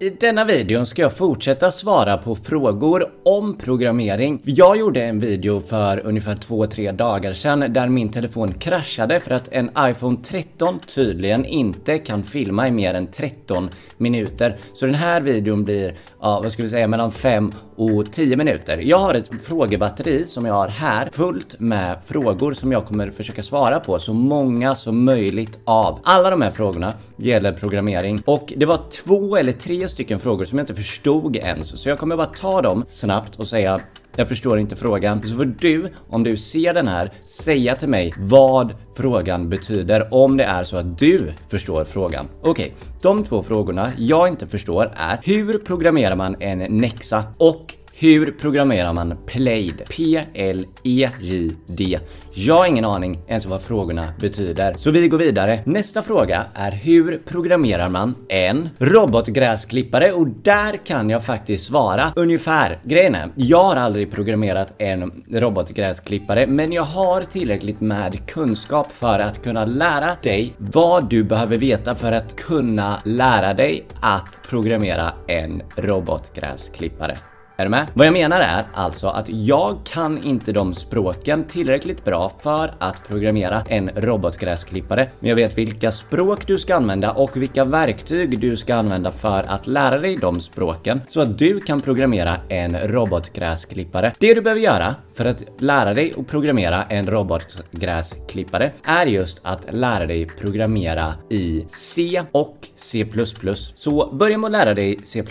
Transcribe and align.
I 0.00 0.10
denna 0.10 0.44
videon 0.44 0.86
ska 0.86 1.02
jag 1.02 1.16
fortsätta 1.16 1.70
svara 1.70 2.16
på 2.16 2.34
frågor 2.34 3.12
om 3.24 3.58
programmering. 3.58 4.40
Jag 4.44 4.76
gjorde 4.76 5.02
en 5.02 5.18
video 5.18 5.60
för 5.60 6.06
ungefär 6.06 6.34
2-3 6.34 6.92
dagar 6.92 7.32
sedan 7.32 7.72
där 7.72 7.88
min 7.88 8.08
telefon 8.08 8.54
kraschade 8.54 9.20
för 9.20 9.30
att 9.30 9.48
en 9.52 9.70
iPhone 9.78 10.16
13 10.24 10.80
tydligen 10.94 11.44
inte 11.44 11.98
kan 11.98 12.22
filma 12.22 12.68
i 12.68 12.70
mer 12.70 12.94
än 12.94 13.06
13 13.06 13.70
minuter. 13.96 14.58
Så 14.72 14.86
den 14.86 14.94
här 14.94 15.20
videon 15.20 15.64
blir, 15.64 15.94
ja 16.20 16.40
vad 16.42 16.52
ska 16.52 16.62
vi 16.62 16.68
säga, 16.68 16.88
mellan 16.88 17.12
5 17.12 17.52
och 17.76 18.12
10 18.12 18.36
minuter. 18.36 18.78
Jag 18.82 18.98
har 18.98 19.14
ett 19.14 19.30
frågebatteri 19.42 20.24
som 20.26 20.44
jag 20.44 20.54
har 20.54 20.68
här 20.68 21.08
fullt 21.12 21.60
med 21.60 21.96
frågor 22.04 22.52
som 22.52 22.72
jag 22.72 22.86
kommer 22.86 23.10
försöka 23.10 23.42
svara 23.42 23.80
på 23.80 23.98
så 23.98 24.12
många 24.12 24.74
som 24.74 25.04
möjligt 25.04 25.58
av. 25.64 26.00
Alla 26.04 26.30
de 26.30 26.42
här 26.42 26.50
frågorna 26.50 26.94
gäller 27.16 27.52
programmering 27.52 28.22
och 28.24 28.52
det 28.56 28.66
var 28.66 28.80
två 28.90 29.36
eller 29.36 29.52
tre 29.52 29.83
stycken 29.88 30.18
frågor 30.18 30.44
som 30.44 30.58
jag 30.58 30.62
inte 30.62 30.74
förstod 30.74 31.36
ens 31.36 31.80
så 31.82 31.88
jag 31.88 31.98
kommer 31.98 32.16
bara 32.16 32.26
ta 32.26 32.62
dem 32.62 32.84
snabbt 32.86 33.36
och 33.36 33.48
säga 33.48 33.80
jag 34.16 34.28
förstår 34.28 34.58
inte 34.58 34.76
frågan. 34.76 35.22
Så 35.22 35.36
får 35.36 35.44
du, 35.44 35.88
om 36.08 36.22
du 36.22 36.36
ser 36.36 36.74
den 36.74 36.88
här, 36.88 37.12
säga 37.26 37.76
till 37.76 37.88
mig 37.88 38.14
vad 38.18 38.74
frågan 38.96 39.48
betyder 39.48 40.14
om 40.14 40.36
det 40.36 40.44
är 40.44 40.64
så 40.64 40.76
att 40.76 40.98
du 40.98 41.32
förstår 41.48 41.84
frågan. 41.84 42.28
Okej, 42.40 42.50
okay, 42.50 42.70
de 43.02 43.24
två 43.24 43.42
frågorna 43.42 43.92
jag 43.98 44.28
inte 44.28 44.46
förstår 44.46 44.92
är 44.96 45.18
hur 45.22 45.58
programmerar 45.58 46.16
man 46.16 46.36
en 46.40 46.58
Nexa 46.58 47.24
och 47.38 47.74
hur 47.96 48.30
programmerar 48.30 48.92
man 48.92 49.16
Plaid? 49.26 49.82
P-L-E-J-D. 49.90 51.98
Jag 52.34 52.54
har 52.54 52.66
ingen 52.66 52.84
aning 52.84 53.18
ens 53.28 53.46
vad 53.46 53.62
frågorna 53.62 54.08
betyder. 54.20 54.74
Så 54.76 54.90
vi 54.90 55.08
går 55.08 55.18
vidare. 55.18 55.60
Nästa 55.64 56.02
fråga 56.02 56.44
är 56.54 56.72
hur 56.72 57.22
programmerar 57.24 57.88
man 57.88 58.14
en 58.28 58.68
robotgräsklippare? 58.78 60.12
Och 60.12 60.28
där 60.28 60.86
kan 60.86 61.10
jag 61.10 61.24
faktiskt 61.24 61.64
svara 61.64 62.12
ungefär. 62.16 62.78
Grejen 62.82 63.14
är, 63.14 63.28
jag 63.34 63.62
har 63.62 63.76
aldrig 63.76 64.12
programmerat 64.12 64.74
en 64.78 65.24
robotgräsklippare, 65.30 66.46
men 66.46 66.72
jag 66.72 66.82
har 66.82 67.22
tillräckligt 67.22 67.80
med 67.80 68.28
kunskap 68.28 68.92
för 68.92 69.18
att 69.18 69.42
kunna 69.42 69.64
lära 69.64 70.16
dig 70.22 70.54
vad 70.58 71.10
du 71.10 71.24
behöver 71.24 71.56
veta 71.56 71.94
för 71.94 72.12
att 72.12 72.36
kunna 72.36 72.98
lära 73.04 73.54
dig 73.54 73.86
att 74.00 74.40
programmera 74.48 75.12
en 75.26 75.62
robotgräsklippare. 75.76 77.18
Är 77.56 77.64
du 77.64 77.70
med? 77.70 77.86
Vad 77.94 78.06
jag 78.06 78.12
menar 78.12 78.40
är 78.40 78.64
alltså 78.74 79.06
att 79.08 79.28
jag 79.28 79.76
kan 79.84 80.24
inte 80.24 80.52
de 80.52 80.74
språken 80.74 81.44
tillräckligt 81.44 82.04
bra 82.04 82.32
för 82.38 82.74
att 82.78 83.08
programmera 83.08 83.62
en 83.68 83.90
robotgräsklippare. 83.96 85.10
Men 85.20 85.28
jag 85.28 85.36
vet 85.36 85.58
vilka 85.58 85.92
språk 85.92 86.46
du 86.46 86.58
ska 86.58 86.76
använda 86.76 87.12
och 87.12 87.36
vilka 87.36 87.64
verktyg 87.64 88.38
du 88.38 88.56
ska 88.56 88.74
använda 88.74 89.12
för 89.12 89.42
att 89.48 89.66
lära 89.66 89.98
dig 89.98 90.16
de 90.16 90.40
språken 90.40 91.00
så 91.08 91.20
att 91.20 91.38
du 91.38 91.60
kan 91.60 91.80
programmera 91.80 92.36
en 92.48 92.78
robotgräsklippare. 92.78 94.12
Det 94.18 94.34
du 94.34 94.40
behöver 94.40 94.62
göra 94.62 94.94
för 95.14 95.24
att 95.24 95.42
lära 95.58 95.94
dig 95.94 96.14
att 96.18 96.26
programmera 96.26 96.82
en 96.82 97.06
robotgräsklippare 97.06 98.72
är 98.84 99.06
just 99.06 99.40
att 99.42 99.66
lära 99.70 100.06
dig 100.06 100.26
programmera 100.26 101.14
i 101.30 101.64
C 101.70 102.22
och 102.32 102.56
C++. 102.76 103.06
Så 103.74 104.14
börja 104.14 104.38
med 104.38 104.48
att 104.48 104.52
lära 104.52 104.74
dig 104.74 104.98
C++, 105.02 105.24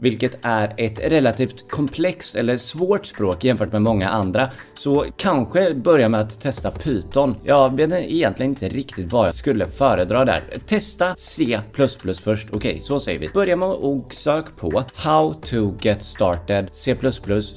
vilket 0.00 0.38
är 0.42 0.74
ett 0.76 1.12
relativt 1.12 1.61
komplext 1.70 2.34
eller 2.34 2.56
svårt 2.56 3.06
språk 3.06 3.44
jämfört 3.44 3.72
med 3.72 3.82
många 3.82 4.08
andra. 4.08 4.48
Så 4.74 5.06
kanske 5.16 5.74
börja 5.74 6.08
med 6.08 6.20
att 6.20 6.40
testa 6.40 6.70
Python. 6.70 7.36
Jag 7.44 7.76
vet 7.76 7.92
egentligen 7.92 8.52
inte 8.52 8.68
riktigt 8.68 9.12
vad 9.12 9.26
jag 9.26 9.34
skulle 9.34 9.66
föredra 9.66 10.24
där. 10.24 10.42
Testa 10.66 11.14
C++ 11.16 11.58
först. 11.74 12.06
Okej, 12.24 12.46
okay, 12.52 12.80
så 12.80 13.00
säger 13.00 13.18
vi. 13.18 13.28
Börja 13.28 13.56
med 13.56 13.68
att 13.68 14.14
söka 14.14 14.52
på 14.56 14.84
How 14.94 15.34
to 15.34 15.72
get 15.80 16.02
started 16.02 16.68
C++ 16.72 16.96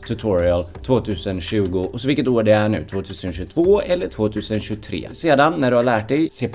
tutorial 0.08 0.66
2020 0.86 1.90
och 1.94 2.02
så 2.02 2.08
vilket 2.08 2.28
år 2.28 2.44
det 2.44 2.54
är 2.54 2.70
nu, 2.70 2.86
2022 2.92 3.82
eller 3.82 4.08
2023. 4.08 5.10
Sedan 5.12 5.54
när 5.58 5.72
du 5.72 5.78
har 5.78 5.84
lärt 5.84 6.08
dig 6.08 6.30
C++ 6.32 6.50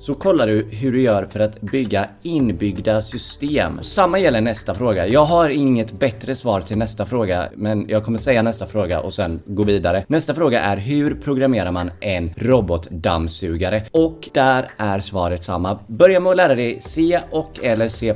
så 0.00 0.14
kollar 0.14 0.46
du 0.46 0.62
hur 0.70 0.92
du 0.92 1.02
gör 1.02 1.24
för 1.24 1.40
att 1.40 1.60
bygga 1.60 2.08
inbyggda 2.22 3.02
system. 3.02 3.78
Samma 3.82 4.18
gäller 4.18 4.40
nästa 4.40 4.74
fråga. 4.74 5.06
Jag 5.06 5.24
har 5.24 5.48
inget 5.48 5.92
bättre 5.92 6.34
svar 6.34 6.60
till 6.60 6.78
nästa 6.78 6.91
nästa 6.92 7.06
fråga, 7.06 7.48
men 7.56 7.88
jag 7.88 8.04
kommer 8.04 8.18
säga 8.18 8.42
nästa 8.42 8.66
fråga 8.66 9.00
och 9.00 9.14
sen 9.14 9.42
gå 9.46 9.62
vidare. 9.62 10.04
Nästa 10.08 10.34
fråga 10.34 10.60
är 10.60 10.76
hur 10.76 11.14
programmerar 11.14 11.70
man 11.70 11.90
en 12.00 12.34
robotdammsugare? 12.36 13.84
Och 13.90 14.28
där 14.34 14.68
är 14.76 15.00
svaret 15.00 15.44
samma. 15.44 15.78
Börja 15.86 16.20
med 16.20 16.30
att 16.30 16.36
lära 16.36 16.54
dig 16.54 16.80
C 16.80 17.20
och 17.30 17.64
eller 17.64 17.88
C++ 17.88 18.14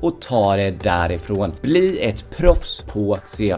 och 0.00 0.20
ta 0.20 0.56
det 0.56 0.70
därifrån. 0.70 1.54
Bli 1.62 1.98
ett 2.00 2.30
proffs 2.36 2.82
på 2.82 3.18
C++ 3.26 3.54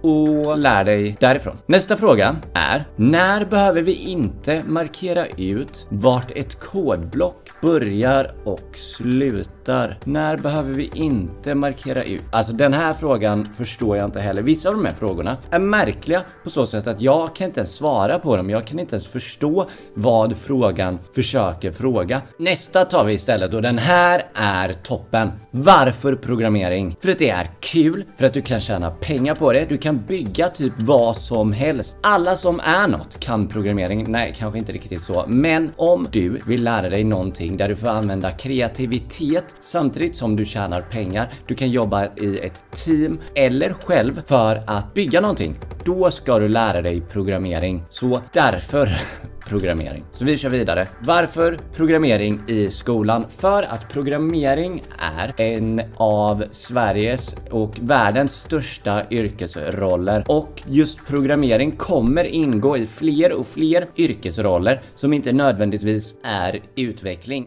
och 0.00 0.58
lär 0.58 0.84
dig 0.84 1.16
därifrån. 1.20 1.56
Nästa 1.66 1.96
fråga 1.96 2.36
är 2.54 2.84
när 2.96 3.44
behöver 3.44 3.82
vi 3.82 3.94
inte 3.94 4.62
markera 4.66 5.26
ut 5.26 5.86
vart 5.88 6.30
ett 6.30 6.60
kodblock 6.60 7.51
börjar 7.62 8.34
och 8.44 8.76
slutar? 8.76 9.98
När 10.04 10.36
behöver 10.36 10.72
vi 10.72 10.90
inte 10.94 11.54
markera 11.54 12.02
ut? 12.02 12.22
Alltså 12.30 12.52
den 12.52 12.72
här 12.72 12.94
frågan 12.94 13.44
förstår 13.44 13.96
jag 13.96 14.04
inte 14.04 14.20
heller. 14.20 14.42
Vissa 14.42 14.68
av 14.68 14.74
de 14.74 14.84
här 14.84 14.94
frågorna 14.94 15.36
är 15.50 15.58
märkliga 15.58 16.22
på 16.44 16.50
så 16.50 16.66
sätt 16.66 16.86
att 16.86 17.00
jag 17.00 17.36
kan 17.36 17.46
inte 17.46 17.60
ens 17.60 17.74
svara 17.74 18.18
på 18.18 18.36
dem. 18.36 18.50
Jag 18.50 18.66
kan 18.66 18.78
inte 18.78 18.94
ens 18.94 19.06
förstå 19.06 19.68
vad 19.94 20.36
frågan 20.36 20.98
försöker 21.14 21.70
fråga. 21.70 22.22
Nästa 22.38 22.84
tar 22.84 23.04
vi 23.04 23.12
istället 23.12 23.54
och 23.54 23.62
den 23.62 23.78
här 23.78 24.22
är 24.34 24.72
toppen. 24.72 25.32
Varför 25.50 26.14
programmering? 26.14 26.96
För 27.00 27.10
att 27.10 27.18
det 27.18 27.30
är 27.30 27.50
kul, 27.60 28.04
för 28.16 28.26
att 28.26 28.34
du 28.34 28.42
kan 28.42 28.60
tjäna 28.60 28.90
pengar 28.90 29.34
på 29.34 29.52
det, 29.52 29.68
du 29.68 29.78
kan 29.78 30.02
bygga 30.08 30.48
typ 30.48 30.72
vad 30.76 31.16
som 31.16 31.52
helst. 31.52 31.96
Alla 32.02 32.36
som 32.36 32.60
är 32.64 32.88
något 32.88 33.20
kan 33.20 33.48
programmering, 33.48 34.10
nej 34.10 34.34
kanske 34.38 34.58
inte 34.58 34.72
riktigt 34.72 35.04
så, 35.04 35.24
men 35.28 35.72
om 35.76 36.08
du 36.12 36.40
vill 36.46 36.64
lära 36.64 36.90
dig 36.90 37.04
någonting 37.04 37.51
där 37.56 37.68
du 37.68 37.76
får 37.76 37.88
använda 37.88 38.30
kreativitet 38.30 39.54
samtidigt 39.60 40.16
som 40.16 40.36
du 40.36 40.44
tjänar 40.44 40.80
pengar, 40.80 41.32
du 41.46 41.54
kan 41.54 41.70
jobba 41.70 42.06
i 42.16 42.38
ett 42.38 42.64
team 42.72 43.18
eller 43.34 43.62
eller 43.62 43.74
själv 43.74 44.22
för 44.26 44.62
att 44.66 44.94
bygga 44.94 45.20
någonting, 45.20 45.56
då 45.84 46.10
ska 46.10 46.38
du 46.38 46.48
lära 46.48 46.82
dig 46.82 47.00
programmering. 47.00 47.82
Så 47.88 48.22
därför 48.32 48.88
programmering. 49.48 50.04
Så 50.12 50.24
vi 50.24 50.36
kör 50.36 50.48
vidare. 50.48 50.88
Varför 51.00 51.58
programmering 51.76 52.40
i 52.48 52.70
skolan? 52.70 53.24
För 53.36 53.62
att 53.62 53.88
programmering 53.88 54.82
är 54.98 55.40
en 55.40 55.82
av 55.96 56.44
Sveriges 56.50 57.34
och 57.50 57.78
världens 57.80 58.32
största 58.32 59.02
yrkesroller 59.10 60.24
och 60.28 60.62
just 60.66 61.06
programmering 61.06 61.72
kommer 61.72 62.24
ingå 62.24 62.76
i 62.76 62.86
fler 62.86 63.32
och 63.32 63.46
fler 63.46 63.88
yrkesroller 63.96 64.82
som 64.94 65.12
inte 65.12 65.32
nödvändigtvis 65.32 66.14
är 66.22 66.60
utveckling. 66.76 67.46